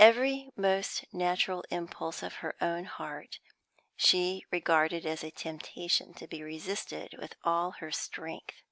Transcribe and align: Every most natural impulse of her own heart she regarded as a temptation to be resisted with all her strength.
Every 0.00 0.50
most 0.56 1.04
natural 1.12 1.64
impulse 1.70 2.24
of 2.24 2.32
her 2.42 2.56
own 2.60 2.86
heart 2.86 3.38
she 3.94 4.44
regarded 4.50 5.06
as 5.06 5.22
a 5.22 5.30
temptation 5.30 6.12
to 6.14 6.26
be 6.26 6.42
resisted 6.42 7.14
with 7.20 7.36
all 7.44 7.70
her 7.78 7.92
strength. 7.92 8.62